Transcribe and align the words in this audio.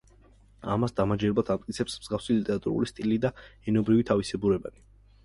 ამას 0.75 0.93
დამაჯერებლად 0.99 1.51
ამტკიცებს 1.55 1.97
მსგავსი 2.03 2.37
ლიტერატურული 2.37 2.89
სტილი 2.93 3.19
და 3.27 3.31
ენობრივი 3.73 4.07
თავისებურებანი. 4.13 4.83